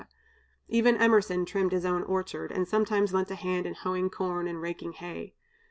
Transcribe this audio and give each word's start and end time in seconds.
Even 0.67 0.97
Emerson 0.97 1.45
trimmed 1.45 1.71
his 1.71 1.85
own 1.85 2.01
orchard, 2.05 2.51
and 2.51 2.67
sometimes 2.67 3.13
lent 3.13 3.29
a 3.29 3.35
hand 3.35 3.67
in 3.67 3.75
hoeing 3.75 4.09
corn 4.09 4.47
and 4.47 4.59
raking 4.59 4.93
hay. 4.93 5.35